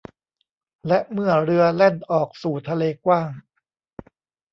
[0.87, 3.31] และเมื่อเรือแล่นออกสู่ทะเลกว้าง